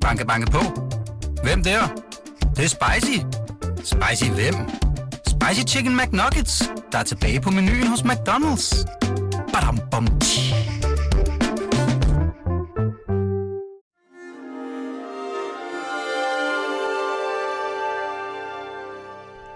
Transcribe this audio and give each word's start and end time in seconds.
Banke, 0.00 0.26
banke 0.26 0.50
på. 0.50 0.58
Hvem 1.42 1.62
der? 1.62 1.80
Det, 2.40 2.56
det 2.56 2.64
er 2.64 2.68
spicy. 2.68 3.18
Spicy 3.84 4.30
hvem? 4.30 4.54
Spicy 5.26 5.74
Chicken 5.74 5.96
McNuggets, 5.96 6.70
der 6.92 6.98
er 6.98 7.02
tilbage 7.02 7.40
på 7.40 7.50
menuen 7.50 7.86
hos 7.86 8.00
McDonald's. 8.00 8.86
Badum, 9.52 9.78
bom, 9.90 10.06
tji. 10.20 10.54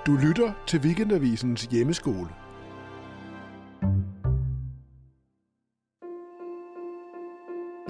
Du 0.07 0.17
lytter 0.17 0.53
til 0.67 0.81
Weekendavisens 0.81 1.63
hjemmeskole. 1.71 2.29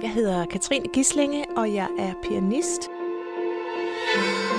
Jeg 0.01 0.11
hedder 0.13 0.45
Katrine 0.45 0.87
Gislinge, 0.93 1.45
og 1.57 1.73
jeg 1.73 1.87
er 1.99 2.13
pianist. 2.23 2.89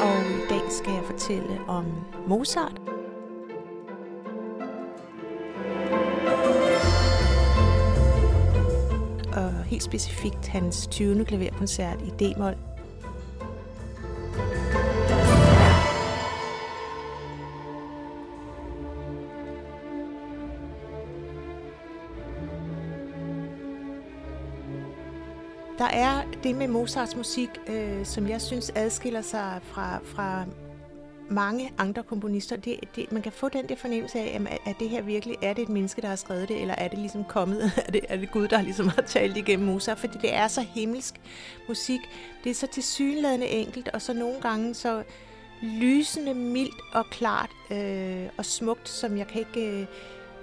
Og 0.03 0.21
i 0.21 0.49
dag 0.49 0.61
skal 0.71 0.93
jeg 0.93 1.05
fortælle 1.05 1.61
om 1.69 1.85
Mozart. 2.27 2.81
Og 9.37 9.65
helt 9.65 9.83
specifikt 9.83 10.49
hans 10.49 10.87
20. 10.87 11.25
klaverkoncert 11.25 12.03
i 12.03 12.11
D-mol. 12.11 12.76
Der 25.79 25.85
er 25.85 26.23
det 26.43 26.57
med 26.57 26.69
Mozarts 26.69 27.17
musik, 27.17 27.49
øh, 27.67 28.07
som 28.07 28.29
jeg 28.29 28.41
synes 28.41 28.73
adskiller 28.75 29.21
sig 29.21 29.61
fra, 29.63 29.99
fra 30.05 30.45
mange 31.31 31.73
andre 31.79 32.03
komponister. 32.03 32.57
Det, 32.57 32.81
det, 32.97 33.13
man 33.13 33.23
kan 33.23 33.33
få 33.33 33.49
den 33.49 33.69
der 33.69 33.77
fornemmelse 33.77 34.19
af, 34.19 34.41
at, 34.51 34.59
at 34.67 34.77
det 34.79 34.89
her 34.89 35.03
virkelig 35.03 35.37
er 35.43 35.53
det 35.53 35.63
et 35.63 35.69
menneske, 35.69 36.03
der 36.03 36.09
har 36.09 36.17
skrevet 36.17 36.49
det, 36.49 36.61
eller 36.61 36.75
er 36.75 36.89
det 36.89 36.99
ligesom 36.99 37.25
kommet, 37.25 37.63
er 37.87 37.91
det, 37.93 38.01
er 38.09 38.17
det 38.17 38.33
Gud, 38.33 38.49
der 38.49 38.63
ligesom 38.63 38.89
har 38.89 39.03
talt 39.03 39.37
igennem 39.37 39.67
Mozart, 39.67 39.99
fordi 39.99 40.19
det 40.23 40.35
er 40.35 40.49
så 40.49 40.61
himmelsk 40.61 41.15
musik. 41.69 42.01
Det 42.45 42.51
er 42.51 42.55
så 42.55 42.67
tilsyneladende 42.67 43.47
enkelt, 43.47 43.89
og 43.89 44.03
så 44.03 44.13
nogle 44.13 44.41
gange 44.41 44.75
så 44.75 45.03
lysende, 45.63 46.35
mildt 46.35 46.81
og 46.93 47.07
klart 47.11 47.51
øh, 47.71 48.29
og 48.37 48.45
smukt, 48.45 48.89
som 48.89 49.19
jeg 49.19 49.27
kan 49.27 49.39
ikke, 49.39 49.81
øh, 49.81 49.87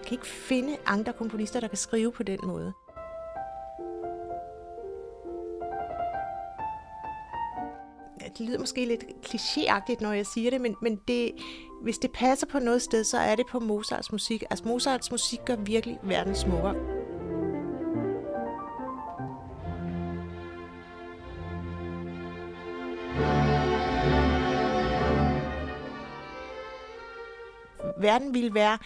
kan 0.03 0.11
ikke 0.11 0.27
finde 0.27 0.77
andre 0.85 1.13
komponister, 1.13 1.59
der 1.59 1.67
kan 1.67 1.77
skrive 1.77 2.11
på 2.11 2.23
den 2.23 2.39
måde. 2.43 2.73
Det 8.37 8.45
lyder 8.45 8.59
måske 8.59 8.85
lidt 8.85 9.03
klichéagtigt, 9.25 10.01
når 10.01 10.11
jeg 10.11 10.25
siger 10.25 10.49
det, 10.49 10.61
men, 10.61 10.75
men 10.81 10.99
det, 11.07 11.31
hvis 11.81 11.97
det 11.97 12.11
passer 12.11 12.47
på 12.47 12.59
noget 12.59 12.81
sted, 12.81 13.03
så 13.03 13.17
er 13.17 13.35
det 13.35 13.45
på 13.47 13.59
Mozarts 13.59 14.11
musik. 14.11 14.43
Altså 14.49 14.67
Mozarts 14.67 15.11
musik 15.11 15.39
gør 15.45 15.55
virkelig 15.55 15.99
verden 16.03 16.35
smukkere. 16.35 16.75
Verden 27.97 28.33
ville 28.33 28.53
være 28.53 28.77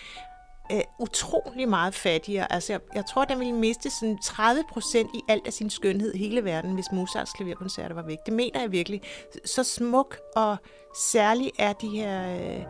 øh, 0.72 0.82
utrolig 1.00 1.70
meget 1.70 1.94
fattigere. 1.94 2.54
Altså, 2.54 2.73
jeg, 2.73 2.82
jeg 2.96 3.06
tror, 3.06 3.26
den 3.26 3.40
ville 3.40 3.54
miste 3.54 3.90
sådan 3.90 4.18
30 4.23 4.64
procent 4.70 5.09
i 5.14 5.22
alt 5.28 5.48
af 5.48 5.54
sin 5.54 5.70
skønhed 5.70 6.14
i 6.14 6.18
hele 6.18 6.44
verden, 6.44 6.74
hvis 6.74 6.92
Mozarts 6.92 7.32
klaverkoncerter 7.32 7.96
var 7.96 8.06
væk. 8.06 8.18
Det 8.26 8.34
mener 8.34 8.62
jeg 8.62 8.72
virkelig. 8.72 9.02
Så 9.46 9.64
smuk 9.64 10.18
og 10.36 10.58
særlig 10.98 11.52
er 11.59 11.74
de 11.74 11.90
her, 11.90 12.36
øh, 12.36 12.64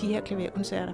de 0.00 0.06
her 0.06 0.20
klaverkoncerter. 0.20 0.92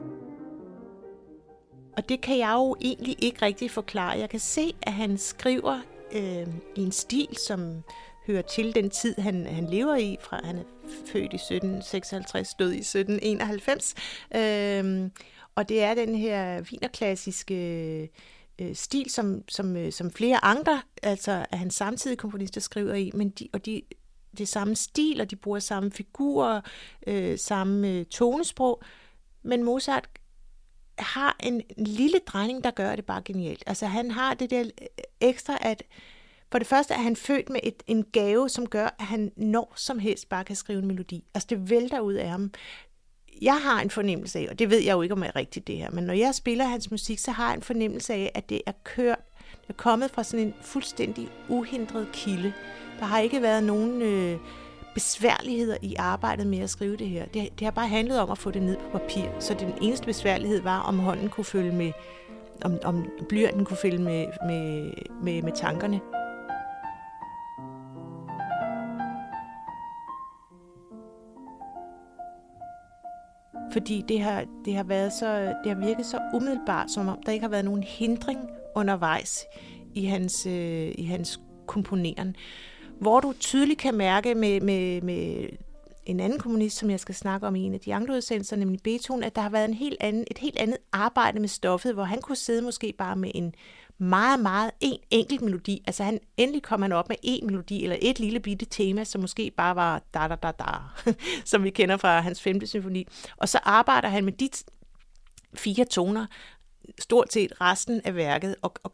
Og 1.96 2.08
det 2.08 2.20
kan 2.20 2.38
jeg 2.38 2.52
jo 2.52 2.76
egentlig 2.80 3.16
ikke 3.18 3.44
rigtig 3.44 3.70
forklare. 3.70 4.18
Jeg 4.18 4.30
kan 4.30 4.40
se, 4.40 4.74
at 4.82 4.92
han 4.92 5.18
skriver 5.18 5.80
øh, 6.12 6.46
i 6.76 6.82
en 6.82 6.92
stil, 6.92 7.36
som 7.46 7.82
hører 8.26 8.42
til 8.42 8.74
den 8.74 8.90
tid, 8.90 9.14
han, 9.18 9.46
han 9.46 9.66
lever 9.66 9.96
i, 9.96 10.16
fra 10.20 10.40
han 10.44 10.56
er 10.58 10.62
født 11.06 11.32
i 11.32 11.36
1756, 11.36 12.54
død 12.54 12.72
i 12.72 12.78
1791. 12.78 13.94
Øh, 14.34 15.10
og 15.54 15.68
det 15.68 15.82
er 15.82 15.94
den 15.94 16.14
her 16.14 16.60
vinerklassiske 16.60 18.10
øh, 18.58 18.74
stil, 18.74 19.10
som, 19.10 19.48
som, 19.48 19.76
øh, 19.76 19.92
som 19.92 20.10
flere 20.10 20.44
andre, 20.44 20.82
altså 21.02 21.46
af 21.52 21.58
hans 21.58 21.74
samtidige 21.74 22.16
komponister 22.16 22.60
skriver 22.60 22.94
i, 22.94 23.10
men 23.14 23.30
de, 23.30 23.48
og 23.52 23.66
de, 23.66 23.82
det 24.30 24.40
er 24.40 24.46
samme 24.46 24.76
stil, 24.76 25.20
og 25.20 25.30
de 25.30 25.36
bruger 25.36 25.58
samme 25.58 25.90
figurer, 25.90 26.60
øh, 27.06 27.38
samme 27.38 27.88
øh, 27.88 28.04
tonesprog, 28.04 28.82
men 29.42 29.62
Mozart 29.62 30.08
har 30.98 31.36
en 31.40 31.62
lille 31.78 32.18
drejning, 32.26 32.64
der 32.64 32.70
gør 32.70 32.96
det 32.96 33.04
bare 33.04 33.22
genialt. 33.24 33.64
Altså 33.66 33.86
han 33.86 34.10
har 34.10 34.34
det 34.34 34.50
der 34.50 34.60
øh, 34.60 34.86
ekstra, 35.20 35.58
at 35.60 35.82
for 36.52 36.58
det 36.58 36.66
første 36.66 36.94
er 36.94 36.98
han 36.98 37.16
født 37.16 37.48
med 37.48 37.60
et, 37.62 37.82
en 37.86 38.04
gave, 38.04 38.48
som 38.48 38.66
gør, 38.66 38.86
at 38.98 39.04
han 39.04 39.32
når 39.36 39.72
som 39.76 39.98
helst 39.98 40.28
bare 40.28 40.44
kan 40.44 40.56
skrive 40.56 40.78
en 40.78 40.86
melodi. 40.86 41.24
Altså 41.34 41.46
det 41.50 41.70
vælter 41.70 42.00
ud 42.00 42.14
af 42.14 42.28
ham 42.28 42.52
jeg 43.42 43.60
har 43.62 43.80
en 43.80 43.90
fornemmelse 43.90 44.38
af, 44.38 44.46
og 44.50 44.58
det 44.58 44.70
ved 44.70 44.78
jeg 44.78 44.92
jo 44.92 45.02
ikke, 45.02 45.14
om 45.14 45.22
jeg 45.22 45.28
er 45.34 45.36
rigtigt 45.36 45.66
det 45.66 45.76
her, 45.76 45.90
men 45.90 46.04
når 46.04 46.14
jeg 46.14 46.34
spiller 46.34 46.64
hans 46.64 46.90
musik, 46.90 47.18
så 47.18 47.30
har 47.30 47.46
jeg 47.46 47.54
en 47.54 47.62
fornemmelse 47.62 48.14
af, 48.14 48.32
at 48.34 48.48
det 48.48 48.60
er 48.66 48.72
kørt, 48.84 49.18
det 49.62 49.68
er 49.68 49.72
kommet 49.76 50.10
fra 50.10 50.24
sådan 50.24 50.46
en 50.46 50.54
fuldstændig 50.62 51.28
uhindret 51.48 52.08
kilde. 52.12 52.52
Der 52.98 53.04
har 53.04 53.18
ikke 53.18 53.42
været 53.42 53.64
nogen 53.64 54.02
øh, 54.02 54.38
besværligheder 54.94 55.76
i 55.82 55.94
arbejdet 55.98 56.46
med 56.46 56.58
at 56.58 56.70
skrive 56.70 56.96
det 56.96 57.08
her. 57.08 57.26
Det, 57.26 57.48
det 57.58 57.64
har 57.64 57.70
bare 57.70 57.88
handlet 57.88 58.20
om 58.20 58.30
at 58.30 58.38
få 58.38 58.50
det 58.50 58.62
ned 58.62 58.76
på 58.76 58.98
papir. 58.98 59.24
Så 59.40 59.54
den 59.54 59.72
eneste 59.82 60.06
besværlighed 60.06 60.60
var, 60.60 60.80
om 60.80 60.98
hånden 60.98 61.28
kunne 61.28 61.44
følge 61.44 61.72
med, 61.72 61.92
om, 62.64 62.78
om 62.84 63.06
blyanten 63.28 63.64
kunne 63.64 63.76
følge 63.76 63.98
med, 63.98 64.26
med, 64.46 64.92
med, 65.22 65.42
med 65.42 65.52
tankerne. 65.52 66.00
Fordi 73.72 74.04
det 74.08 74.20
har, 74.20 74.44
det 74.64 74.74
har, 74.74 74.84
været 74.84 75.12
så, 75.12 75.54
det 75.64 75.72
har 75.74 75.86
virket 75.86 76.06
så 76.06 76.18
umiddelbart, 76.34 76.90
som 76.90 77.08
om 77.08 77.18
der 77.26 77.32
ikke 77.32 77.42
har 77.42 77.50
været 77.50 77.64
nogen 77.64 77.82
hindring 77.82 78.40
undervejs 78.76 79.44
i 79.94 80.04
hans, 80.04 80.46
øh, 80.46 80.92
i 80.94 81.04
hans 81.04 81.40
komponeren. 81.66 82.36
Hvor 83.00 83.20
du 83.20 83.32
tydeligt 83.40 83.80
kan 83.80 83.94
mærke 83.94 84.34
med, 84.34 84.60
med, 84.60 85.00
med 85.00 85.48
en 86.06 86.20
anden 86.20 86.38
kommunist, 86.38 86.78
som 86.78 86.90
jeg 86.90 87.00
skal 87.00 87.14
snakke 87.14 87.46
om 87.46 87.56
i 87.56 87.60
en 87.60 87.74
af 87.74 87.80
de 87.80 87.94
andre 87.94 88.14
udsendelser, 88.14 88.56
nemlig 88.56 88.80
Beethoven, 88.84 89.22
at 89.22 89.36
der 89.36 89.42
har 89.42 89.50
været 89.50 89.68
en 89.68 89.74
helt 89.74 89.96
anden, 90.00 90.24
et 90.30 90.38
helt 90.38 90.58
andet 90.58 90.76
arbejde 90.92 91.40
med 91.40 91.48
stoffet, 91.48 91.94
hvor 91.94 92.04
han 92.04 92.20
kunne 92.20 92.36
sidde 92.36 92.62
måske 92.62 92.94
bare 92.98 93.16
med 93.16 93.30
en 93.34 93.54
meget, 94.02 94.40
meget 94.40 94.70
en 94.80 94.98
enkelt 95.10 95.40
melodi. 95.42 95.82
Altså 95.86 96.04
han, 96.04 96.20
endelig 96.36 96.62
kom 96.62 96.82
han 96.82 96.92
op 96.92 97.08
med 97.08 97.16
en 97.22 97.46
melodi, 97.46 97.82
eller 97.82 97.96
et 98.02 98.20
lille 98.20 98.40
bitte 98.40 98.66
tema, 98.66 99.04
som 99.04 99.20
måske 99.20 99.52
bare 99.56 99.76
var 99.76 100.02
da 100.14 100.28
da 100.28 100.34
da 100.34 100.50
da, 100.50 100.64
som 101.50 101.64
vi 101.64 101.70
kender 101.70 101.96
fra 101.96 102.20
hans 102.20 102.42
femte 102.42 102.66
symfoni. 102.66 103.06
Og 103.36 103.48
så 103.48 103.58
arbejder 103.62 104.08
han 104.08 104.24
med 104.24 104.32
de 104.32 104.48
fire 105.54 105.84
toner, 105.84 106.26
stort 106.98 107.32
set 107.32 107.60
resten 107.60 108.00
af 108.04 108.16
værket, 108.16 108.56
og, 108.62 108.74
og 108.82 108.92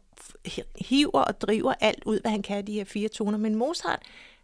hiver 0.75 1.21
og 1.21 1.41
driver 1.41 1.73
alt 1.79 2.03
ud, 2.05 2.21
hvad 2.21 2.31
han 2.31 2.41
kan 2.41 2.57
af 2.57 2.65
de 2.65 2.73
her 2.73 2.85
fire 2.85 3.07
toner. 3.07 3.37
Men 3.37 3.55
Mozart, 3.55 3.99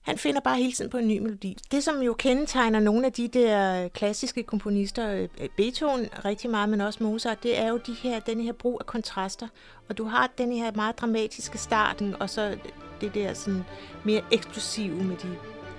han 0.05 0.17
finder 0.17 0.41
bare 0.41 0.57
hele 0.57 0.71
tiden 0.71 0.91
på 0.91 0.97
en 0.97 1.07
ny 1.07 1.19
melodi. 1.19 1.57
Det, 1.71 1.83
som 1.83 2.01
jo 2.01 2.13
kendetegner 2.13 2.79
nogle 2.79 3.05
af 3.05 3.13
de 3.13 3.27
der 3.27 3.87
klassiske 3.87 4.43
komponister, 4.43 5.11
øh, 5.11 5.49
Beethoven 5.57 6.07
rigtig 6.25 6.49
meget, 6.49 6.69
men 6.69 6.81
også 6.81 7.03
Mozart, 7.03 7.43
det 7.43 7.59
er 7.59 7.67
jo 7.67 7.77
de 7.77 7.93
her, 7.93 8.19
den 8.19 8.41
her 8.41 8.53
brug 8.53 8.77
af 8.79 8.85
kontraster. 8.85 9.47
Og 9.89 9.97
du 9.97 10.03
har 10.03 10.31
den 10.37 10.51
her 10.51 10.71
meget 10.71 10.97
dramatiske 10.97 11.57
starten, 11.57 12.15
og 12.19 12.29
så 12.29 12.57
det 13.01 13.13
der 13.13 13.33
sådan 13.33 13.63
mere 14.03 14.21
eksplosive 14.31 15.03
med 15.03 15.17
de, 15.17 15.35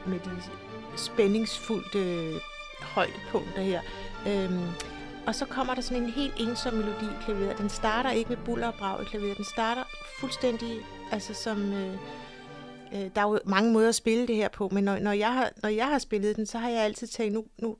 med 0.06 0.18
de 0.18 0.30
spændingsfulde 0.97 2.33
højdepunkter 2.83 3.62
her. 3.62 3.80
Øhm, 4.28 4.65
og 5.27 5.34
så 5.34 5.45
kommer 5.45 5.74
der 5.74 5.83
sådan 5.83 6.03
en 6.03 6.10
helt 6.10 6.34
ensom 6.39 6.74
melodi 6.74 7.04
i 7.04 7.24
klaveret. 7.24 7.59
Den 7.59 7.68
starter 7.68 8.10
ikke 8.10 8.28
med 8.28 8.39
buller 8.45 8.66
og 8.66 8.74
brag 8.74 9.03
i 9.03 9.04
klaveret. 9.04 9.36
Den 9.36 9.45
starter 9.45 9.83
fuldstændig 10.21 10.78
altså 11.12 11.34
som... 11.34 11.72
Øh, 11.72 11.97
Øh, 12.92 13.10
der 13.15 13.21
er 13.21 13.30
jo 13.30 13.41
mange 13.47 13.72
måder 13.72 13.88
at 13.88 13.94
spille 13.94 14.27
det 14.27 14.36
her 14.36 14.48
på, 14.48 14.68
men 14.72 14.84
når, 14.84 14.98
når, 14.98 15.12
jeg, 15.12 15.33
har, 15.33 15.53
når 15.62 15.68
jeg 15.68 15.86
har 15.86 15.98
spillet 15.98 16.36
den, 16.36 16.47
så 16.47 16.59
har 16.59 16.68
jeg 16.68 16.84
altid 16.84 17.06
tænkt, 17.06 17.34
nu, 17.34 17.44
nu, 17.59 17.77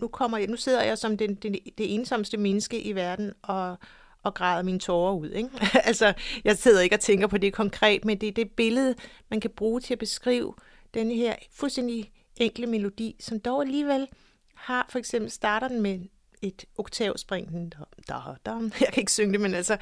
nu, 0.00 0.08
kommer 0.08 0.38
jeg, 0.38 0.46
nu 0.46 0.56
sidder 0.56 0.82
jeg 0.82 0.98
som 0.98 1.16
den, 1.16 1.34
den, 1.34 1.52
det 1.52 1.94
ensomste 1.94 2.36
menneske 2.36 2.80
i 2.80 2.94
verden 2.94 3.32
og, 3.42 3.76
og 4.22 4.34
græder 4.34 4.62
mine 4.62 4.78
tårer 4.78 5.14
ud. 5.14 5.30
Ikke? 5.30 5.50
altså, 5.88 6.12
jeg 6.44 6.56
sidder 6.56 6.80
ikke 6.80 6.96
og 6.96 7.00
tænker 7.00 7.26
på 7.26 7.38
det 7.38 7.52
konkret, 7.52 8.04
men 8.04 8.20
det 8.20 8.28
er 8.28 8.32
det 8.32 8.50
billede, 8.50 8.94
man 9.30 9.40
kan 9.40 9.50
bruge 9.50 9.80
til 9.80 9.94
at 9.94 9.98
beskrive 9.98 10.54
den 10.94 11.10
her 11.10 11.34
fuldstændig 11.52 12.12
enkle 12.36 12.66
melodi, 12.66 13.16
som 13.20 13.40
dog 13.40 13.62
alligevel 13.62 14.08
har, 14.54 14.86
for 14.90 14.98
eksempel 14.98 15.30
starter 15.30 15.68
den 15.68 15.80
med 15.80 16.00
et 16.42 16.64
oktavspring. 16.76 17.72
Jeg 18.80 18.88
kan 18.92 19.00
ikke 19.00 19.12
synge 19.12 19.32
det, 19.32 19.40
men 19.40 19.54
altså, 19.54 19.76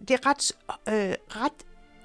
det 0.00 0.10
er 0.10 0.26
ret, 0.26 0.52
øh, 0.88 1.14
ret 1.28 1.52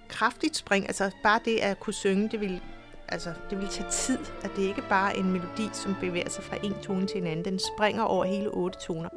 kraftigt 0.07 0.55
spring. 0.55 0.88
Altså 0.88 1.11
bare 1.23 1.39
det 1.45 1.57
at 1.57 1.79
kunne 1.79 1.94
synge, 1.94 2.29
det 2.29 2.39
vil 2.41 2.61
altså, 3.07 3.33
det 3.50 3.59
vil 3.59 3.67
tage 3.67 3.89
tid, 3.91 4.17
at 4.44 4.51
det 4.55 4.61
ikke 4.61 4.83
bare 4.89 5.15
er 5.15 5.19
en 5.19 5.31
melodi, 5.31 5.69
som 5.73 5.95
bevæger 6.00 6.29
sig 6.29 6.44
fra 6.44 6.57
en 6.63 6.73
tone 6.83 7.07
til 7.07 7.21
en 7.21 7.27
anden. 7.27 7.45
Den 7.45 7.59
springer 7.59 8.03
over 8.03 8.25
hele 8.25 8.50
otte 8.50 8.79
toner. 8.79 9.09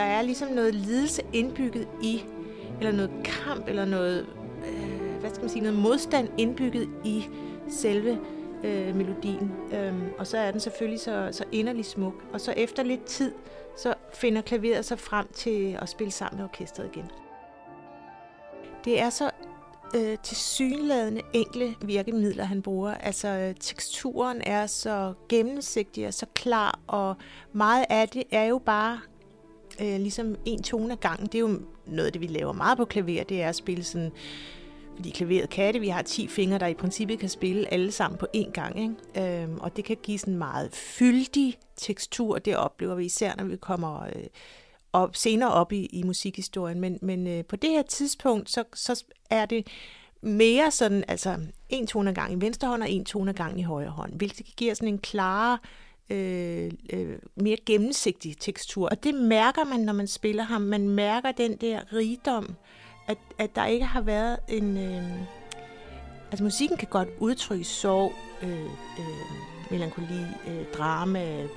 Der 0.00 0.06
er 0.06 0.22
ligesom 0.22 0.48
noget 0.48 0.74
lidelse 0.74 1.22
indbygget 1.32 1.88
i, 2.02 2.24
eller 2.78 2.92
noget 2.92 3.10
kamp, 3.24 3.68
eller 3.68 3.84
noget, 3.84 4.26
øh, 4.66 5.20
hvad 5.20 5.30
skal 5.30 5.40
man 5.40 5.48
sige, 5.48 5.62
noget 5.62 5.78
modstand 5.78 6.28
indbygget 6.38 6.88
i 7.04 7.24
selve 7.68 8.18
øh, 8.64 8.96
melodien. 8.96 9.52
Øhm, 9.72 10.02
og 10.18 10.26
så 10.26 10.38
er 10.38 10.50
den 10.50 10.60
selvfølgelig 10.60 11.00
så, 11.00 11.28
så 11.32 11.44
inderlig 11.52 11.84
smuk. 11.84 12.14
Og 12.32 12.40
så 12.40 12.54
efter 12.56 12.82
lidt 12.82 13.04
tid, 13.04 13.32
så 13.76 13.94
finder 14.14 14.42
klaveret 14.42 14.84
sig 14.84 14.98
frem 14.98 15.26
til 15.32 15.78
at 15.82 15.88
spille 15.88 16.10
sammen 16.10 16.36
med 16.36 16.44
orkestret 16.44 16.90
igen. 16.94 17.10
Det 18.84 19.00
er 19.00 19.10
så 19.10 19.30
øh, 19.96 20.18
tilsyneladende 20.22 21.20
enkle 21.32 21.74
virkemidler, 21.82 22.44
han 22.44 22.62
bruger. 22.62 22.94
Altså 22.94 23.54
teksturen 23.60 24.42
er 24.46 24.66
så 24.66 25.14
gennemsigtig 25.28 26.06
og 26.06 26.14
så 26.14 26.26
klar, 26.34 26.78
og 26.86 27.14
meget 27.52 27.84
af 27.90 28.08
det 28.08 28.22
er 28.30 28.44
jo 28.44 28.58
bare 28.58 29.00
øh, 29.80 30.00
ligesom 30.00 30.36
en 30.44 30.62
tone 30.62 30.92
ad 30.92 30.96
gangen. 30.96 31.26
Det 31.26 31.34
er 31.34 31.40
jo 31.40 31.60
noget 31.86 32.06
af 32.06 32.12
det, 32.12 32.20
vi 32.20 32.26
laver 32.26 32.52
meget 32.52 32.78
på 32.78 32.84
klaver, 32.84 33.24
det 33.24 33.42
er 33.42 33.48
at 33.48 33.56
spille 33.56 33.84
sådan, 33.84 34.12
fordi 34.96 35.10
klaveret 35.10 35.50
kan 35.50 35.74
det, 35.74 35.82
vi 35.82 35.88
har 35.88 36.02
10 36.02 36.28
fingre, 36.28 36.58
der 36.58 36.66
i 36.66 36.74
princippet 36.74 37.18
kan 37.18 37.28
spille 37.28 37.72
alle 37.72 37.92
sammen 37.92 38.18
på 38.18 38.26
én 38.36 38.50
gang, 38.50 38.80
ikke? 38.80 39.42
Øhm, 39.42 39.58
og 39.58 39.76
det 39.76 39.84
kan 39.84 39.96
give 40.02 40.18
sådan 40.18 40.36
meget 40.36 40.72
fyldig 40.72 41.58
tekstur, 41.76 42.38
det 42.38 42.56
oplever 42.56 42.94
vi 42.94 43.04
især, 43.04 43.32
når 43.36 43.44
vi 43.44 43.56
kommer 43.56 44.02
øh, 44.02 44.24
op, 44.92 45.16
senere 45.16 45.52
op 45.52 45.72
i, 45.72 45.86
i 45.86 46.02
musikhistorien, 46.02 46.80
men, 46.80 46.98
men 47.02 47.26
øh, 47.26 47.44
på 47.44 47.56
det 47.56 47.70
her 47.70 47.82
tidspunkt, 47.82 48.50
så, 48.50 48.64
så 48.74 49.04
er 49.30 49.46
det 49.46 49.66
mere 50.22 50.70
sådan, 50.70 51.04
altså 51.08 51.36
en 51.68 51.86
tone 51.86 52.10
ad 52.10 52.30
i 52.30 52.40
venstre 52.40 52.68
hånd 52.68 52.82
og 52.82 52.90
en 52.90 53.04
tone 53.04 53.34
ad 53.38 53.56
i 53.56 53.62
højre 53.62 53.90
hånd, 53.90 54.12
hvilket 54.14 54.46
giver 54.56 54.74
sådan 54.74 54.88
en 54.88 54.98
klarere 54.98 55.58
øh, 56.10 56.70
øh, 56.92 57.18
mere 57.36 57.56
gennemsigtig 57.66 58.36
tekstur. 58.38 58.88
Og 58.88 59.04
det 59.04 59.14
mærker 59.14 59.64
man, 59.64 59.80
når 59.80 59.92
man 59.92 60.06
spiller 60.06 60.42
ham. 60.42 60.60
Man 60.60 60.88
mærker 60.88 61.32
den 61.32 61.56
der 61.56 61.92
rigdom, 61.92 62.54
at, 63.08 63.18
at 63.38 63.54
der 63.54 63.66
ikke 63.66 63.86
har 63.86 64.00
været 64.00 64.38
en... 64.48 64.76
Øh, 64.76 65.02
altså 66.30 66.44
musikken 66.44 66.76
kan 66.76 66.88
godt 66.90 67.08
udtrykke 67.18 67.64
sorg, 67.64 68.12
øh, 68.42 68.64
øh, 68.98 69.50
melankoli, 69.70 70.20
øh, 70.48 70.64
drama, 70.78 71.42
øh, 71.42 71.48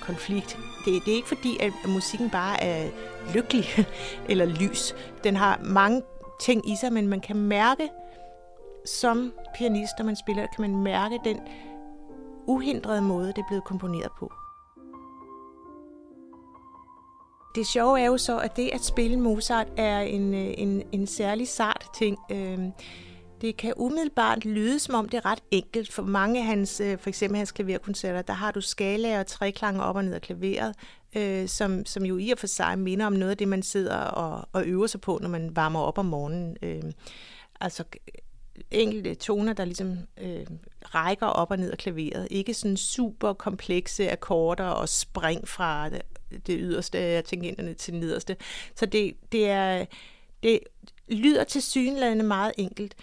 konflikt. 0.00 0.58
Det, 0.84 1.02
det 1.04 1.12
er 1.12 1.16
ikke 1.16 1.28
fordi, 1.28 1.56
at 1.60 1.72
musikken 1.88 2.30
bare 2.30 2.62
er 2.62 2.90
lykkelig 3.34 3.64
eller 4.30 4.44
lys. 4.44 4.94
Den 5.24 5.36
har 5.36 5.60
mange 5.64 6.02
ting 6.40 6.72
i 6.72 6.76
sig, 6.76 6.92
men 6.92 7.08
man 7.08 7.20
kan 7.20 7.36
mærke, 7.36 7.88
som 8.86 9.32
pianist, 9.54 9.92
når 9.98 10.06
man 10.06 10.16
spiller, 10.16 10.46
kan 10.56 10.70
man 10.70 10.82
mærke 10.82 11.18
den 11.24 11.40
uhindrede 12.50 13.02
måde, 13.02 13.28
det 13.28 13.38
er 13.38 13.48
blevet 13.48 13.64
komponeret 13.64 14.12
på. 14.18 14.32
Det 17.54 17.66
sjove 17.66 18.00
er 18.00 18.06
jo 18.06 18.18
så, 18.18 18.38
at 18.38 18.56
det 18.56 18.70
at 18.72 18.84
spille 18.84 19.16
Mozart 19.20 19.66
er 19.76 20.00
en, 20.00 20.34
øh, 20.34 20.54
en, 20.58 20.82
en 20.92 21.06
særlig 21.06 21.48
sart 21.48 21.86
ting. 21.98 22.18
Øhm, 22.30 22.72
det 23.40 23.56
kan 23.56 23.72
umiddelbart 23.76 24.44
lyde, 24.44 24.78
som 24.78 24.94
om 24.94 25.08
det 25.08 25.18
er 25.18 25.26
ret 25.26 25.42
enkelt. 25.50 25.92
For 25.92 26.02
mange 26.02 26.40
af 26.40 26.46
hans, 26.46 26.80
øh, 26.80 26.98
for 26.98 27.08
eksempel 27.08 27.36
hans 27.36 27.52
klaverkoncerter, 27.52 28.22
der 28.22 28.32
har 28.32 28.50
du 28.50 28.60
skalaer 28.60 29.20
og 29.20 29.26
treklange 29.26 29.82
op 29.82 29.96
og 29.96 30.04
ned 30.04 30.14
af 30.14 30.20
klaveret, 30.20 30.74
øh, 31.16 31.48
som, 31.48 31.86
som 31.86 32.04
jo 32.04 32.18
i 32.18 32.30
og 32.30 32.38
for 32.38 32.46
sig 32.46 32.78
minder 32.78 33.06
om 33.06 33.12
noget 33.12 33.30
af 33.30 33.36
det, 33.36 33.48
man 33.48 33.62
sidder 33.62 33.96
og, 33.96 34.48
og 34.52 34.64
øver 34.64 34.86
sig 34.86 35.00
på, 35.00 35.18
når 35.22 35.28
man 35.28 35.56
varmer 35.56 35.80
op 35.80 35.98
om 35.98 36.06
morgenen. 36.06 36.56
Øh, 36.62 36.82
altså 37.60 37.84
enkelte 38.70 39.14
toner, 39.14 39.52
der 39.52 39.64
ligesom 39.64 39.98
øh, 40.20 40.46
rækker 40.82 41.26
op 41.26 41.50
og 41.50 41.56
ned 41.58 41.70
af 41.70 41.78
klaveret. 41.78 42.28
Ikke 42.30 42.54
sådan 42.54 42.76
super 42.76 43.32
komplekse 43.32 44.10
akkorder 44.10 44.64
og 44.64 44.88
spring 44.88 45.48
fra 45.48 45.88
det, 45.88 46.02
det 46.46 46.56
yderste 46.60 46.98
af 46.98 47.24
tangenterne 47.24 47.74
til 47.74 47.92
det 47.92 48.00
nederste. 48.00 48.36
Så 48.74 48.86
det, 48.86 49.14
det, 49.32 49.48
er, 49.48 49.84
det 50.42 50.60
lyder 51.08 51.44
til 51.44 51.62
synlædende 51.62 52.24
meget 52.24 52.52
enkelt, 52.58 52.94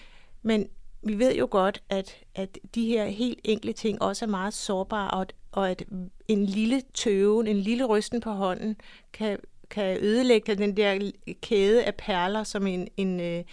men 0.42 0.68
vi 1.04 1.20
ved 1.20 1.36
jo 1.36 1.48
godt, 1.52 1.84
at, 1.90 2.16
at 2.36 2.58
de 2.76 2.88
her 2.88 3.06
helt 3.06 3.40
enkle 3.44 3.74
ting 3.74 4.02
også 4.02 4.26
er 4.26 4.30
meget 4.30 4.54
sårbare, 4.54 5.12
og, 5.12 5.28
og 5.52 5.70
at 5.70 5.84
en 6.28 6.46
lille 6.46 6.82
tøven, 6.94 7.48
en 7.48 7.58
lille 7.58 7.86
rysten 7.86 8.22
på 8.22 8.32
hånden, 8.32 8.76
kan, 9.14 9.40
kan 9.70 9.98
ødelægge 10.02 10.56
den 10.56 10.78
der 10.78 11.12
kæde 11.42 11.84
af 11.84 11.96
perler, 11.96 12.44
som 12.44 12.68
en, 12.68 12.88
en, 12.98 13.20
øh, 13.20 13.44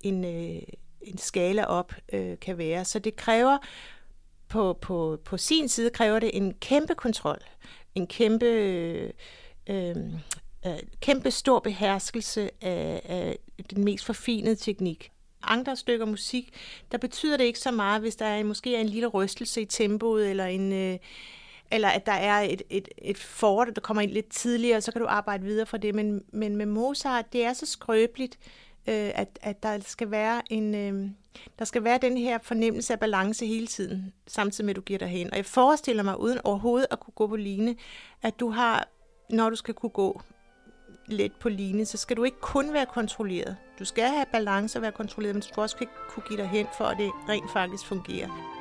en, 0.00 0.24
en 0.24 0.60
en 1.02 1.18
skala 1.18 1.64
op 1.64 1.94
øh, 2.12 2.38
kan 2.40 2.58
være. 2.58 2.84
Så 2.84 2.98
det 2.98 3.16
kræver 3.16 3.58
på, 4.48 4.72
på, 4.72 5.18
på 5.24 5.36
sin 5.36 5.68
side 5.68 5.90
kræver 5.90 6.18
det 6.18 6.30
en 6.36 6.54
kæmpe 6.54 6.94
kontrol, 6.94 7.38
en 7.94 8.06
kæmpe, 8.06 8.46
øh, 8.46 9.10
øh, 9.66 9.96
øh, 10.66 10.78
kæmpe 11.00 11.30
stor 11.30 11.58
beherskelse 11.58 12.50
af, 12.60 13.00
af 13.04 13.38
den 13.70 13.84
mest 13.84 14.04
forfinede 14.04 14.56
teknik. 14.56 15.10
Andre 15.42 15.76
stykker 15.76 16.06
musik, 16.06 16.50
der 16.92 16.98
betyder 16.98 17.36
det 17.36 17.44
ikke 17.44 17.58
så 17.58 17.70
meget, 17.70 18.00
hvis 18.00 18.16
der 18.16 18.26
er 18.26 18.44
måske 18.44 18.76
er 18.76 18.80
en 18.80 18.88
lille 18.88 19.06
rystelse 19.06 19.60
i 19.60 19.64
tempoet, 19.64 20.30
eller 20.30 20.46
en, 20.46 20.72
øh, 20.72 20.98
eller 21.70 21.88
at 21.88 22.06
der 22.06 22.12
er 22.12 22.40
et, 22.40 22.62
et, 22.70 22.88
et 22.98 23.18
fort, 23.18 23.68
der 23.74 23.80
kommer 23.80 24.00
ind 24.00 24.10
lidt 24.10 24.30
tidligere, 24.30 24.80
så 24.80 24.92
kan 24.92 25.00
du 25.00 25.06
arbejde 25.06 25.44
videre 25.44 25.66
fra 25.66 25.78
det. 25.78 25.94
Men, 25.94 26.24
men 26.32 26.56
med 26.56 26.66
Mozart, 26.66 27.32
det 27.32 27.44
er 27.44 27.52
så 27.52 27.66
skrøbeligt, 27.66 28.38
øh, 28.42 28.67
øh, 28.88 29.10
at, 29.14 29.38
at 29.42 29.62
der 29.62 29.78
skal 29.80 30.10
være 30.10 30.42
en 30.50 30.74
øh, 30.74 31.10
der 31.58 31.64
skal 31.64 31.84
være 31.84 31.98
den 31.98 32.16
her 32.16 32.38
fornemmelse 32.42 32.92
af 32.92 33.00
balance 33.00 33.46
hele 33.46 33.66
tiden, 33.66 34.12
samtidig 34.26 34.64
med 34.64 34.70
at 34.72 34.76
du 34.76 34.80
giver 34.80 34.98
dig 34.98 35.08
hen. 35.08 35.30
Og 35.30 35.36
jeg 35.36 35.46
forestiller 35.46 36.02
mig, 36.02 36.20
uden 36.20 36.38
overhovedet 36.44 36.86
at 36.90 37.00
kunne 37.00 37.14
gå 37.14 37.26
på 37.26 37.36
line, 37.36 37.76
at 38.22 38.40
du 38.40 38.50
har, 38.50 38.88
når 39.30 39.50
du 39.50 39.56
skal 39.56 39.74
kunne 39.74 39.90
gå 39.90 40.20
let 41.06 41.32
på 41.32 41.48
line, 41.48 41.84
så 41.84 41.96
skal 41.96 42.16
du 42.16 42.24
ikke 42.24 42.40
kun 42.40 42.72
være 42.72 42.86
kontrolleret. 42.86 43.56
Du 43.78 43.84
skal 43.84 44.08
have 44.08 44.26
balance 44.32 44.78
og 44.78 44.82
være 44.82 44.92
kontrolleret, 44.92 45.34
men 45.34 45.40
du 45.40 45.48
skal 45.48 45.60
også 45.60 45.86
kunne 46.08 46.22
give 46.28 46.38
dig 46.38 46.48
hen, 46.48 46.66
for 46.76 46.84
at 46.84 46.96
det 46.96 47.10
rent 47.28 47.52
faktisk 47.52 47.86
fungerer. 47.86 48.57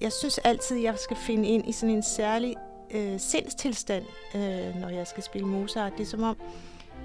Jeg, 0.00 0.12
synes 0.12 0.38
altid, 0.38 0.76
jeg 0.76 0.98
skal 0.98 1.16
finde 1.16 1.48
ind 1.48 1.68
i 1.68 1.72
sådan 1.72 1.94
en 1.94 2.02
særlig 2.02 2.56
øh, 2.90 3.20
sindstilstand, 3.20 4.04
øh, 4.34 4.80
når 4.80 4.88
jeg 4.88 5.06
skal 5.06 5.22
spille 5.22 5.46
Mozart. 5.46 5.92
Det 5.92 6.00
er 6.00 6.06
som 6.06 6.22
om, 6.22 6.36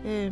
øh, 0.06 0.32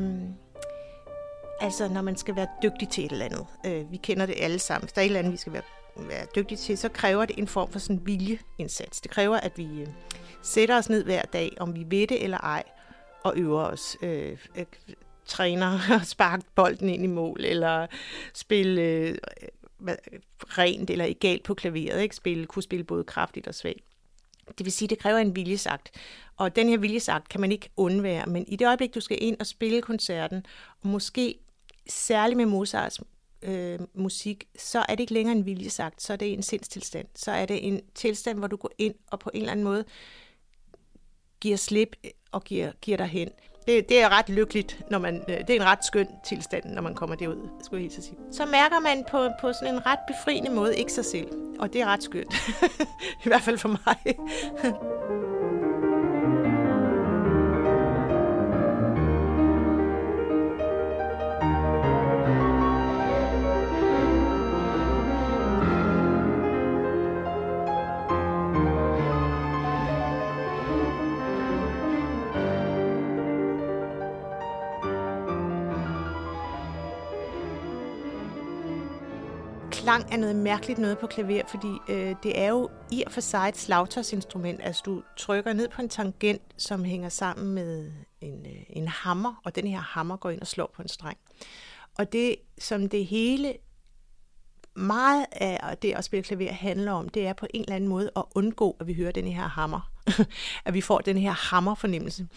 altså 1.61 1.87
når 1.87 2.01
man 2.01 2.15
skal 2.15 2.35
være 2.35 2.47
dygtig 2.63 2.89
til 2.89 3.05
et 3.05 3.11
eller 3.11 3.25
andet. 3.25 3.45
Øh, 3.65 3.91
vi 3.91 3.97
kender 3.97 4.25
det 4.25 4.35
alle 4.37 4.59
sammen. 4.59 4.85
Hvis 4.85 4.93
der 4.93 5.01
er 5.01 5.05
et 5.05 5.07
eller 5.07 5.19
andet, 5.19 5.33
vi 5.33 5.37
skal 5.37 5.53
være, 5.53 5.63
være 5.97 6.25
dygtige 6.35 6.57
til, 6.57 6.77
så 6.77 6.89
kræver 6.89 7.25
det 7.25 7.37
en 7.37 7.47
form 7.47 7.71
for 7.71 7.79
sådan 7.79 8.01
viljeindsats. 8.05 9.01
Det 9.01 9.11
kræver, 9.11 9.37
at 9.37 9.57
vi 9.57 9.81
øh, 9.81 9.87
sætter 10.41 10.77
os 10.77 10.89
ned 10.89 11.03
hver 11.03 11.21
dag, 11.21 11.51
om 11.59 11.75
vi 11.75 11.85
ved 11.87 12.07
det 12.07 12.23
eller 12.23 12.37
ej, 12.37 12.63
og 13.23 13.33
øver 13.37 13.63
os. 13.63 13.97
Øh, 14.01 14.37
øh, 14.55 14.65
træner 15.25 15.79
og 15.93 16.05
sparke 16.15 16.43
bolden 16.55 16.89
ind 16.89 17.03
i 17.03 17.07
mål, 17.07 17.45
eller 17.45 17.87
spille 18.33 18.81
øh, 18.81 19.15
rent 20.39 20.89
eller 20.89 21.05
egalt 21.05 21.43
på 21.43 21.53
klaveret, 21.53 22.01
ikke? 22.01 22.15
Spille, 22.15 22.45
kunne 22.45 22.63
spille 22.63 22.83
både 22.83 23.03
kraftigt 23.03 23.47
og 23.47 23.55
svagt. 23.55 23.83
Det 24.57 24.65
vil 24.65 24.71
sige, 24.71 24.87
det 24.89 24.99
kræver 24.99 25.17
en 25.17 25.35
viljesagt. 25.35 25.91
Og 26.37 26.55
den 26.55 26.69
her 26.69 26.77
viljesagt 26.77 27.29
kan 27.29 27.41
man 27.41 27.51
ikke 27.51 27.69
undvære. 27.77 28.25
Men 28.25 28.45
i 28.47 28.55
det 28.55 28.67
øjeblik, 28.67 28.95
du 28.95 29.01
skal 29.01 29.17
ind 29.21 29.37
og 29.39 29.47
spille 29.47 29.81
koncerten, 29.81 30.45
og 30.81 30.87
måske 30.87 31.39
særligt 31.87 32.37
med 32.37 32.45
Mozarts 32.45 32.99
øh, 33.41 33.79
musik, 33.93 34.47
så 34.57 34.79
er 34.79 34.95
det 34.95 34.99
ikke 34.99 35.13
længere 35.13 35.37
en 35.37 35.45
viljesagt, 35.45 36.01
så 36.01 36.13
er 36.13 36.17
det 36.17 36.33
en 36.33 36.43
sindstilstand. 36.43 37.07
Så 37.15 37.31
er 37.31 37.45
det 37.45 37.67
en 37.67 37.81
tilstand, 37.95 38.37
hvor 38.37 38.47
du 38.47 38.55
går 38.55 38.71
ind 38.77 38.95
og 39.11 39.19
på 39.19 39.31
en 39.33 39.39
eller 39.41 39.51
anden 39.51 39.63
måde 39.63 39.85
giver 41.41 41.57
slip 41.57 41.95
og 42.31 42.43
giver, 42.43 42.71
giver 42.81 42.97
dig 42.97 43.07
hen 43.07 43.29
det, 43.67 43.89
det 43.89 44.01
er 44.01 44.09
ret 44.09 44.29
lykkeligt, 44.29 44.77
når 44.89 44.99
man, 44.99 45.23
øh, 45.27 45.37
det 45.37 45.49
er 45.49 45.55
en 45.55 45.65
ret 45.65 45.85
skøn 45.85 46.07
tilstand, 46.23 46.65
når 46.65 46.81
man 46.81 46.95
kommer 46.95 47.15
derud, 47.15 47.49
skulle 47.63 47.83
jeg 47.83 47.91
helt 47.91 48.03
sige. 48.03 48.17
Så 48.31 48.45
mærker 48.45 48.79
man 48.79 49.05
på, 49.11 49.29
på 49.41 49.53
sådan 49.53 49.73
en 49.73 49.85
ret 49.85 49.99
befriende 50.07 50.51
måde 50.51 50.77
ikke 50.77 50.91
sig 50.91 51.05
selv, 51.05 51.27
og 51.59 51.73
det 51.73 51.81
er 51.81 51.85
ret 51.85 52.03
skønt. 52.03 52.33
I 53.25 53.27
hvert 53.27 53.41
fald 53.41 53.57
for 53.57 53.69
mig. 53.69 54.15
klang 79.91 80.13
er 80.13 80.17
noget 80.17 80.35
mærkeligt 80.35 80.79
noget 80.79 80.97
på 80.97 81.07
klaver, 81.07 81.41
fordi 81.47 81.67
øh, 81.89 82.15
det 82.23 82.39
er 82.39 82.47
jo 82.47 82.69
i 82.91 83.03
og 83.05 83.11
for 83.11 83.21
sig 83.21 83.49
et 83.49 83.57
slagtørsinstrument. 83.57 84.59
Altså 84.63 84.81
du 84.85 85.03
trykker 85.17 85.53
ned 85.53 85.69
på 85.69 85.81
en 85.81 85.89
tangent, 85.89 86.41
som 86.57 86.83
hænger 86.83 87.09
sammen 87.09 87.55
med 87.55 87.91
en, 88.21 88.45
øh, 88.45 88.63
en 88.69 88.87
hammer, 88.87 89.41
og 89.43 89.55
den 89.55 89.67
her 89.67 89.79
hammer 89.79 90.17
går 90.17 90.29
ind 90.29 90.41
og 90.41 90.47
slår 90.47 90.71
på 90.75 90.81
en 90.81 90.87
streng. 90.87 91.17
Og 91.97 92.13
det, 92.13 92.35
som 92.59 92.89
det 92.89 93.05
hele 93.05 93.53
meget 94.75 95.25
af 95.31 95.77
det 95.77 95.93
at 95.93 96.03
spille 96.03 96.23
klaver 96.23 96.51
handler 96.51 96.91
om, 96.91 97.09
det 97.09 97.27
er 97.27 97.33
på 97.33 97.47
en 97.53 97.61
eller 97.61 97.75
anden 97.75 97.89
måde 97.89 98.11
at 98.15 98.23
undgå, 98.35 98.77
at 98.79 98.87
vi 98.87 98.93
hører 98.93 99.11
den 99.11 99.27
her 99.27 99.47
hammer. 99.47 99.91
at 100.65 100.73
vi 100.73 100.81
får 100.81 100.97
den 100.97 101.17
her 101.17 101.31
hammerfornemmelse. 101.31 102.27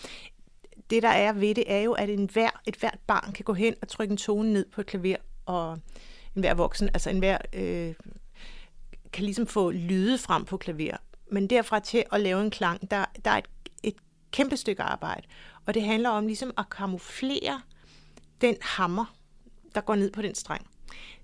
Det, 0.90 1.02
der 1.02 1.08
er 1.08 1.32
ved 1.32 1.54
det, 1.54 1.64
er 1.66 1.80
jo, 1.80 1.92
at 1.92 2.11
enhver, 2.11 2.50
et 2.66 2.76
hvert 2.76 2.99
barn 3.06 3.32
kan 3.32 3.44
gå 3.44 3.52
hen 3.52 3.75
og 3.82 3.88
trykke 3.88 4.12
en 4.12 4.18
tone 4.18 4.52
ned 4.52 4.66
på 4.73 4.80
et 4.80 4.87
klaver, 4.87 5.16
og 5.46 5.78
enhver 6.36 6.54
voksen, 6.54 6.88
altså 6.88 7.10
enhver 7.10 7.38
øh, 7.52 7.94
kan 9.12 9.24
ligesom 9.24 9.46
få 9.46 9.70
lyde 9.70 10.18
frem 10.18 10.44
på 10.44 10.56
klaver. 10.56 10.96
Men 11.30 11.50
derfra 11.50 11.80
til 11.80 12.04
at 12.12 12.20
lave 12.20 12.44
en 12.44 12.50
klang, 12.50 12.90
der, 12.90 13.04
der 13.24 13.30
er 13.30 13.38
et, 13.38 13.48
et 13.82 13.96
kæmpe 14.30 14.56
stykke 14.56 14.82
arbejde. 14.82 15.26
Og 15.66 15.74
det 15.74 15.82
handler 15.82 16.08
om 16.08 16.26
ligesom 16.26 16.52
at 16.58 16.70
kamuflere 16.70 17.60
den 18.40 18.56
hammer, 18.60 19.16
der 19.74 19.80
går 19.80 19.94
ned 19.94 20.10
på 20.10 20.22
den 20.22 20.34
streng. 20.34 20.66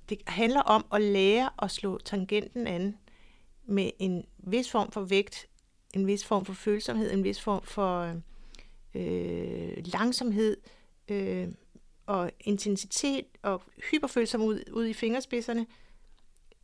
Det 0.08 0.18
handler 0.26 0.60
om 0.60 0.84
at 0.92 1.02
lære 1.02 1.50
at 1.62 1.70
slå 1.70 1.98
tangenten 1.98 2.66
an 2.66 2.96
med 3.66 3.90
en 3.98 4.24
vis 4.38 4.70
form 4.70 4.92
for 4.92 5.00
vægt, 5.00 5.46
en 5.94 6.06
vis 6.06 6.24
form 6.24 6.44
for 6.44 6.52
følsomhed, 6.52 7.12
en 7.12 7.24
vis 7.24 7.40
form 7.40 7.62
for 7.64 8.14
øh, 8.94 9.72
langsomhed 9.84 10.56
øh, 11.08 11.48
og 12.10 12.30
intensitet 12.40 13.24
og 13.42 13.62
hyperfølsom 13.90 14.42
ud, 14.42 14.62
ud 14.72 14.86
i 14.86 14.92
fingerspidserne, 14.92 15.66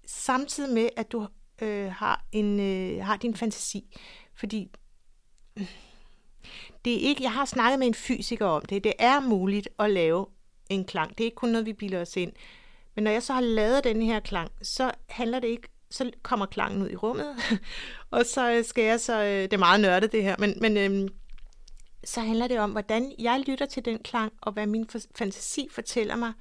samtidig 0.07 0.75
med, 0.75 0.89
at 0.97 1.13
du 1.13 1.27
øh, 1.63 1.93
har, 1.93 2.25
en, 2.33 2.61
øh, 2.61 3.05
har 3.05 3.17
din 3.17 3.35
fantasi. 3.37 3.97
Fordi 4.35 4.71
det 6.85 6.95
er 6.95 7.09
ikke, 7.09 7.23
jeg 7.23 7.33
har 7.33 7.45
snakket 7.45 7.79
med 7.79 7.87
en 7.87 7.95
fysiker 7.95 8.47
om 8.47 8.65
det. 8.65 8.85
Det 8.85 8.93
er 8.99 9.21
muligt 9.21 9.69
at 9.79 9.91
lave 9.91 10.27
en 10.71 10.85
klang. 10.85 11.19
Det 11.19 11.21
er 11.21 11.25
ikke 11.25 11.35
kun 11.35 11.49
noget, 11.49 11.67
vi 11.67 11.73
bilder 11.73 12.01
os 12.01 12.17
ind. 12.17 12.33
Men 12.95 13.05
når 13.05 13.11
jeg 13.11 13.23
så 13.23 13.33
har 13.33 13.41
lavet 13.41 13.85
den 13.85 14.03
her 14.03 14.21
klang, 14.21 14.51
så 14.63 14.91
handler 15.09 15.39
det 15.41 15.49
ikke, 15.49 15.69
så 15.91 16.11
kommer 16.23 16.47
klangen 16.47 16.83
ud 16.83 16.91
i 16.91 16.97
rummet, 16.97 17.37
og 18.11 18.27
så 18.27 18.65
skal 18.69 18.85
jeg 18.85 19.01
så, 19.01 19.23
øh, 19.23 19.43
det 19.43 19.53
er 19.53 19.59
meget 19.59 19.81
nørdet 19.81 20.13
det 20.13 20.23
her, 20.23 20.37
men, 20.39 20.55
men 20.61 20.77
øhm, 20.77 21.09
så 22.07 22.21
handler 22.21 22.47
det 22.47 22.59
om, 22.59 22.71
hvordan 22.71 23.13
jeg 23.19 23.45
lytter 23.47 23.67
til 23.67 23.85
den 23.85 23.99
klang, 23.99 24.33
og 24.41 24.53
hvad 24.53 24.67
min 24.67 24.89
fantasi 25.15 25.69
fortæller 25.71 26.17
mig, 26.17 26.33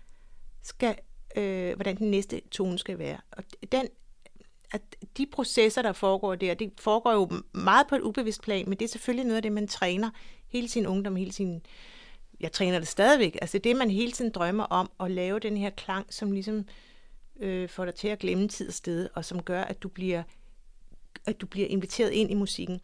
skal, 0.63 0.95
øh, 1.35 1.75
hvordan 1.75 1.97
den 1.97 2.11
næste 2.11 2.41
tone 2.51 2.79
skal 2.79 2.99
være. 2.99 3.17
Og 3.31 3.43
den, 3.71 3.87
at 4.71 4.81
de 5.17 5.25
processer, 5.25 5.81
der 5.81 5.93
foregår 5.93 6.35
der, 6.35 6.53
det 6.53 6.71
foregår 6.77 7.13
jo 7.13 7.29
meget 7.53 7.87
på 7.87 7.95
et 7.95 8.01
ubevidst 8.01 8.41
plan, 8.41 8.69
men 8.69 8.79
det 8.79 8.85
er 8.85 8.89
selvfølgelig 8.89 9.25
noget 9.25 9.35
af 9.35 9.41
det, 9.41 9.51
man 9.51 9.67
træner 9.67 10.09
hele 10.47 10.67
sin 10.67 10.87
ungdom, 10.87 11.15
hele 11.15 11.31
sin 11.31 11.61
jeg 12.39 12.51
træner 12.51 12.79
det 12.79 12.87
stadigvæk. 12.87 13.37
Altså 13.41 13.57
det, 13.57 13.75
man 13.75 13.91
hele 13.91 14.11
tiden 14.11 14.31
drømmer 14.31 14.63
om, 14.63 14.91
at 14.99 15.11
lave 15.11 15.39
den 15.39 15.57
her 15.57 15.69
klang, 15.69 16.13
som 16.13 16.31
ligesom 16.31 16.65
øh, 17.39 17.69
får 17.69 17.85
dig 17.85 17.95
til 17.95 18.07
at 18.07 18.19
glemme 18.19 18.47
tid 18.47 18.67
og 18.67 18.73
sted, 18.73 19.09
og 19.15 19.25
som 19.25 19.43
gør, 19.43 19.61
at 19.61 19.83
du 19.83 19.87
bliver, 19.87 20.23
at 21.25 21.41
du 21.41 21.47
bliver 21.47 21.67
inviteret 21.67 22.11
ind 22.11 22.31
i 22.31 22.33
musikken. 22.33 22.81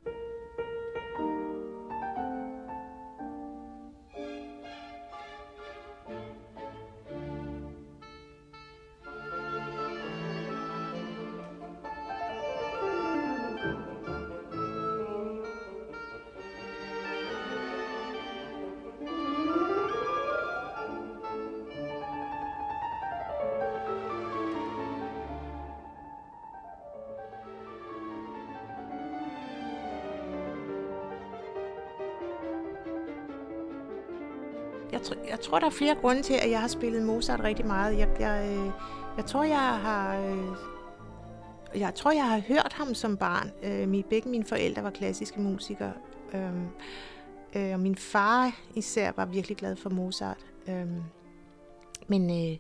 Jeg, 34.91 35.01
tr- 35.01 35.29
jeg 35.29 35.39
tror, 35.39 35.59
der 35.59 35.65
er 35.65 35.71
flere 35.71 35.95
grunde 35.95 36.21
til, 36.21 36.33
at 36.33 36.51
jeg 36.51 36.61
har 36.61 36.67
spillet 36.67 37.03
Mozart 37.03 37.39
rigtig 37.43 37.65
meget. 37.65 37.97
Jeg, 37.97 38.09
jeg, 38.19 38.49
øh, 38.51 38.71
jeg 39.17 39.25
tror, 39.25 39.43
jeg 39.43 39.57
har... 39.57 40.19
Øh, 40.19 40.47
jeg 41.75 41.95
tror, 41.95 42.11
jeg 42.11 42.29
har 42.29 42.39
hørt 42.39 42.73
ham 42.73 42.93
som 42.93 43.17
barn. 43.17 43.51
Øh, 43.63 44.03
begge 44.03 44.29
mine 44.29 44.45
forældre 44.45 44.83
var 44.83 44.89
klassiske 44.89 45.41
musikere. 45.41 45.93
Øh, 46.33 46.55
øh, 47.55 47.73
og 47.73 47.79
min 47.79 47.95
far 47.95 48.59
især 48.75 49.11
var 49.15 49.25
virkelig 49.25 49.57
glad 49.57 49.75
for 49.75 49.89
Mozart. 49.89 50.45
Øh, 50.67 50.87
men 52.07 52.29
øh, 52.29 52.57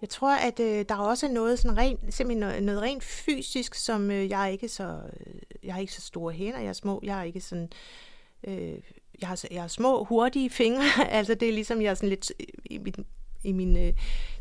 jeg 0.00 0.08
tror, 0.08 0.36
at 0.36 0.60
øh, 0.60 0.84
der 0.88 0.94
er 0.94 0.98
også 0.98 1.28
noget 1.28 1.58
sådan 1.58 1.78
rent, 1.78 2.14
simpelthen 2.14 2.40
noget, 2.40 2.62
noget 2.62 2.82
rent 2.82 3.04
fysisk, 3.04 3.74
som 3.74 4.10
øh, 4.10 4.30
jeg 4.30 4.42
er 4.42 4.46
ikke 4.46 4.68
så 4.68 5.00
øh, 5.26 5.34
jeg 5.62 5.74
har 5.74 5.80
ikke 5.80 5.92
så 5.92 6.00
store 6.00 6.32
hænder, 6.32 6.58
jeg 6.58 6.68
er 6.68 6.72
små, 6.72 7.00
jeg 7.02 7.18
er 7.18 7.22
ikke 7.22 7.40
sådan 7.40 7.68
øh, 8.46 8.78
jeg 9.20 9.28
har, 9.28 9.44
jeg 9.50 9.62
har 9.62 9.68
små, 9.68 10.04
hurtige 10.04 10.50
fingre. 10.50 10.84
altså 11.18 11.34
det 11.34 11.48
er 11.48 11.52
ligesom, 11.52 11.82
jeg 11.82 11.90
er 11.90 11.94
sådan 11.94 12.08
lidt 12.08 12.32
øh, 12.40 12.46
i 12.64 12.78
min, 12.78 12.94
i 13.44 13.52
min 13.52 13.76
øh, 13.76 13.92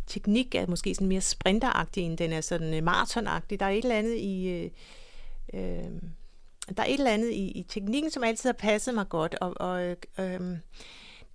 teknik 0.08 0.56
er 0.56 0.68
måske 0.68 0.96
sådan 0.96 1.08
mere 1.08 1.22
sprinteragtig, 1.22 2.04
end 2.04 2.18
den 2.18 2.34
er 2.34 2.42
sådan 2.42 2.74
øh, 2.74 2.84
maratonagtig. 2.84 3.60
Der 3.60 3.66
er 3.66 3.70
et 3.70 3.84
eller 3.84 3.98
andet 3.98 4.18
i... 4.18 4.50
Øh, 4.50 4.70
øh, 5.54 5.92
der 6.78 6.84
er 6.84 6.88
et 6.88 6.94
eller 6.94 7.12
andet 7.12 7.32
i, 7.32 7.52
i 7.52 7.64
teknikken, 7.64 8.12
som 8.12 8.24
altid 8.24 8.48
har 8.48 8.54
passet 8.54 8.94
mig 8.94 9.10
godt, 9.10 9.36
og, 9.42 9.54
og 9.56 9.84
øh, 9.84 9.96
øh, 10.20 10.58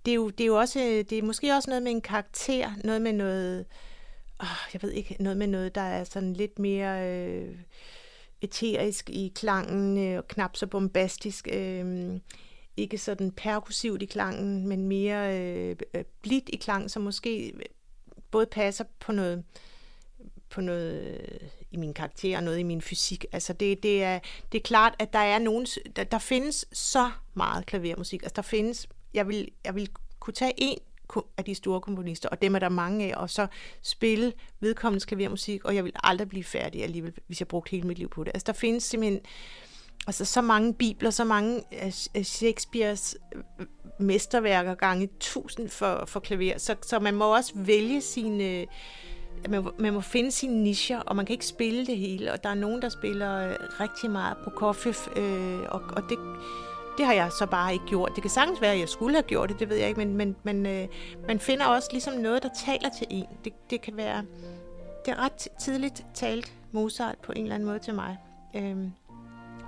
det, 0.05 0.11
er 0.11 0.15
jo, 0.15 0.29
det 0.29 0.43
er 0.43 0.47
jo 0.47 0.59
også, 0.59 0.79
øh, 0.79 1.05
det 1.09 1.11
er 1.11 1.23
måske 1.23 1.53
også 1.53 1.69
noget 1.69 1.83
med 1.83 1.91
en 1.91 2.01
karakter, 2.01 2.71
noget 2.83 3.01
med 3.01 3.13
noget, 3.13 3.59
øh, 3.59 3.65
jeg 4.73 4.81
ved 4.81 4.91
ikke, 4.91 5.15
noget 5.19 5.37
med 5.37 5.47
noget, 5.47 5.75
der 5.75 5.81
er 5.81 6.03
sådan 6.03 6.33
lidt 6.33 6.59
mere 6.59 7.07
øh, 7.07 7.55
eterisk 8.41 9.09
i 9.09 9.31
klangen, 9.35 9.97
øh, 9.97 10.17
og 10.17 10.27
knap 10.27 10.55
så 10.55 10.67
bombastisk. 10.67 11.47
Øh, 11.53 12.19
ikke 12.79 12.97
sådan 12.97 13.31
perkussivt 13.31 14.01
i 14.01 14.05
klangen, 14.05 14.67
men 14.67 14.83
mere 14.83 15.39
øh, 15.39 15.75
øh 15.93 16.03
blidt 16.21 16.49
i 16.53 16.55
klangen, 16.55 16.89
som 16.89 17.01
måske 17.01 17.51
øh, 17.55 17.61
både 18.31 18.45
passer 18.45 18.83
på 18.99 19.11
noget, 19.11 19.43
på 20.49 20.61
noget 20.61 21.19
øh, 21.31 21.47
i 21.71 21.77
min 21.77 21.93
karakter 21.93 22.37
og 22.37 22.43
noget 22.43 22.59
i 22.59 22.63
min 22.63 22.81
fysik. 22.81 23.25
Altså 23.31 23.53
det, 23.53 23.83
det, 23.83 24.03
er, 24.03 24.19
det 24.51 24.57
er 24.57 24.63
klart, 24.63 24.95
at 24.99 25.13
der 25.13 25.19
er 25.19 25.39
nogen, 25.39 25.67
der, 25.95 26.03
der 26.03 26.19
findes 26.19 26.65
så 26.71 27.11
meget 27.33 27.65
klavermusik. 27.65 28.23
Altså 28.23 28.35
der 28.35 28.41
findes, 28.41 28.87
jeg 29.13 29.27
vil, 29.27 29.51
jeg 29.65 29.75
vil 29.75 29.89
kunne 30.19 30.33
tage 30.33 30.53
en 30.57 30.77
af 31.37 31.45
de 31.45 31.55
store 31.55 31.81
komponister, 31.81 32.29
og 32.29 32.41
dem 32.41 32.55
er 32.55 32.59
der 32.59 32.69
mange 32.69 33.05
af, 33.05 33.21
og 33.21 33.29
så 33.29 33.47
spille 33.81 34.33
vedkommende 34.59 35.05
klavermusik, 35.05 35.65
og 35.65 35.75
jeg 35.75 35.83
vil 35.83 35.93
aldrig 36.03 36.29
blive 36.29 36.43
færdig 36.43 36.83
alligevel, 36.83 37.13
hvis 37.27 37.41
jeg 37.41 37.47
brugte 37.47 37.71
hele 37.71 37.87
mit 37.87 37.97
liv 37.97 38.09
på 38.09 38.23
det. 38.23 38.31
Altså 38.33 38.45
der 38.45 38.53
findes 38.53 38.83
simpelthen 38.83 39.21
altså 40.07 40.25
så 40.25 40.41
mange 40.41 40.73
bibler, 40.73 41.09
så 41.09 41.23
mange 41.23 41.63
af 42.13 42.25
Shakespeares 42.25 43.17
øh, 43.35 43.65
mesterværker 43.99 44.75
gange 44.75 45.09
tusind 45.19 45.69
for, 45.69 46.03
for 46.07 46.19
klaver, 46.19 46.57
så, 46.57 46.75
så 46.81 46.99
man 46.99 47.15
må 47.15 47.35
også 47.35 47.51
vælge 47.55 48.01
sine, 48.01 48.65
man, 49.49 49.67
man 49.79 49.93
må 49.93 50.01
finde 50.01 50.31
sine 50.31 50.63
nischer, 50.63 50.99
og 50.99 51.15
man 51.15 51.25
kan 51.25 51.33
ikke 51.33 51.45
spille 51.45 51.85
det 51.85 51.97
hele, 51.97 52.33
og 52.33 52.43
der 52.43 52.49
er 52.49 52.53
nogen, 52.53 52.81
der 52.81 52.89
spiller 52.89 53.57
rigtig 53.79 54.11
meget 54.11 54.37
på 54.43 54.49
koffe, 54.49 54.95
øh, 55.15 55.59
og, 55.69 55.81
og 55.81 56.03
det, 56.09 56.17
det 56.97 57.05
har 57.05 57.13
jeg 57.13 57.31
så 57.31 57.45
bare 57.45 57.73
ikke 57.73 57.85
gjort. 57.85 58.11
Det 58.15 58.23
kan 58.23 58.29
sagtens 58.29 58.61
være, 58.61 58.73
at 58.73 58.79
jeg 58.79 58.89
skulle 58.89 59.15
have 59.15 59.23
gjort 59.23 59.49
det, 59.49 59.59
det 59.59 59.69
ved 59.69 59.77
jeg 59.77 59.87
ikke, 59.87 59.99
men, 59.99 60.15
men, 60.15 60.35
men 60.43 60.65
øh, 60.65 60.87
man 61.27 61.39
finder 61.39 61.65
også 61.65 61.89
ligesom 61.91 62.13
noget, 62.13 62.43
der 62.43 62.49
taler 62.65 62.89
til 62.97 63.07
en. 63.09 63.25
Det, 63.43 63.53
det 63.69 63.81
kan 63.81 63.97
være, 63.97 64.23
det 65.05 65.11
er 65.11 65.23
ret 65.23 65.47
tidligt 65.59 66.05
talt 66.13 66.53
Mozart 66.71 67.15
på 67.23 67.31
en 67.35 67.43
eller 67.43 67.55
anden 67.55 67.67
måde 67.67 67.79
til 67.79 67.93
mig. 67.93 68.17
Øh, 68.55 68.77